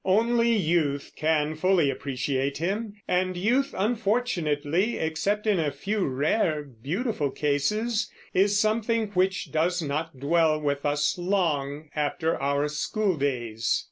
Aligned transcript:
Only 0.03 0.53
youth 0.55 1.11
can 1.15 1.53
fully 1.53 1.91
appreciate 1.91 2.57
him; 2.57 2.95
and 3.07 3.37
youth, 3.37 3.75
unfortunately, 3.77 4.97
except 4.97 5.45
in 5.45 5.59
a 5.59 5.69
few 5.69 6.07
rare, 6.07 6.63
beautiful 6.63 7.29
cases, 7.29 8.09
is 8.33 8.59
something 8.59 9.09
which 9.09 9.51
does 9.51 9.79
not 9.79 10.19
dwell 10.19 10.59
with 10.59 10.87
us 10.87 11.19
long 11.19 11.89
after 11.93 12.35
our 12.35 12.67
school 12.67 13.15
days. 13.15 13.79